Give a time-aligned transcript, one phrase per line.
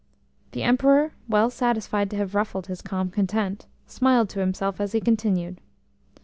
[0.53, 4.99] The Emperor, well satisfied to have ruffled his calm content, smiled to himself as he
[4.99, 5.61] continued.